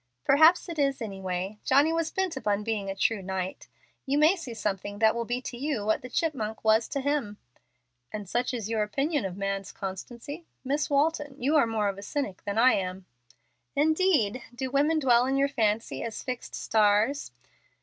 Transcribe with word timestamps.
"Perhaps 0.25 0.67
it 0.67 0.79
is 0.79 0.99
anyway. 0.99 1.59
Johnny 1.63 1.93
was 1.93 2.09
bent 2.09 2.35
upon 2.35 2.63
being 2.63 2.89
a 2.89 2.95
true 2.95 3.21
knight. 3.21 3.67
You 4.07 4.17
may 4.17 4.35
see 4.35 4.55
something 4.55 4.97
that 4.97 5.13
will 5.13 5.25
be 5.25 5.41
to 5.41 5.55
you 5.55 5.85
what 5.85 6.01
the 6.01 6.09
chipmonk 6.09 6.63
was 6.63 6.87
to 6.87 7.01
him." 7.01 7.37
"And 8.11 8.27
such 8.27 8.51
is 8.51 8.67
your 8.67 8.81
opinion 8.81 9.25
of 9.25 9.37
man's 9.37 9.71
constancy? 9.71 10.47
Miss 10.63 10.89
Walton, 10.89 11.35
you 11.39 11.55
are 11.55 11.67
more 11.67 11.87
of 11.87 11.99
a 11.99 12.01
cynic 12.01 12.41
than 12.45 12.57
I 12.57 12.73
am." 12.73 13.05
"Indeed! 13.75 14.41
Do 14.55 14.71
women 14.71 14.97
dwell 14.97 15.27
in 15.27 15.37
your 15.37 15.47
fancy 15.47 16.01
as 16.01 16.23
fixed 16.23 16.55
stars?" 16.55 17.29